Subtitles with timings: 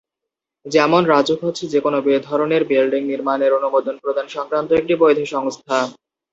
[0.65, 1.97] যেমনঃ রাজউক হচ্ছে যেকোনো
[2.29, 5.77] ধরনের বিল্ডিং নির্মাণের অনুমোদন প্রদান সংক্রান্ত একটি বৈধ সংস্থা।